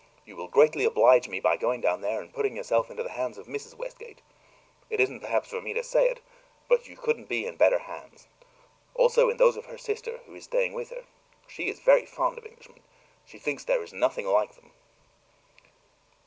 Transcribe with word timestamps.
You 0.25 0.35
will 0.35 0.47
greatly 0.47 0.83
oblige 0.83 1.27
me 1.27 1.39
by 1.39 1.57
going 1.57 1.79
down 1.79 2.01
there 2.01 2.19
and 2.21 2.33
putting 2.33 2.55
yourself 2.55 2.89
into 2.89 3.03
the 3.03 3.11
hands 3.11 3.37
of 3.37 3.45
Mrs. 3.45 3.75
Westgate. 3.77 4.19
It 4.89 4.99
isn't 4.99 5.19
perhaps 5.19 5.51
for 5.51 5.61
me 5.61 5.73
to 5.73 5.83
say 5.83 6.09
it, 6.09 6.21
but 6.67 6.87
you 6.87 6.97
couldn't 6.97 7.29
be 7.29 7.45
in 7.45 7.55
better 7.55 7.77
hands. 7.77 8.25
Also 8.95 9.29
in 9.29 9.37
those 9.37 9.57
of 9.57 9.65
her 9.65 9.77
sister, 9.77 10.21
who 10.25 10.33
is 10.33 10.45
staying 10.45 10.73
with 10.73 10.89
her. 10.89 11.03
She 11.47 11.67
is 11.67 11.81
very 11.81 12.07
fond 12.07 12.39
of 12.39 12.47
Englishmen. 12.47 12.81
She 13.27 13.37
thinks 13.37 13.63
there 13.63 13.83
is 13.83 13.93
nothing 13.93 14.25
like 14.25 14.55
them." 14.55 14.71